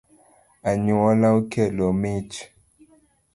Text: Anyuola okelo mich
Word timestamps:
Anyuola 0.69 1.27
okelo 1.39 1.87
mich 2.01 2.35